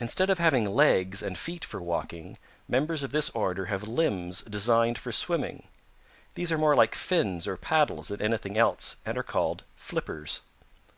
[0.00, 4.96] Instead of having legs and feet for walking, members of this order have limbs designed
[4.96, 5.68] for swimming;
[6.34, 10.40] these are more like fins or paddles than anything else and are called flippers.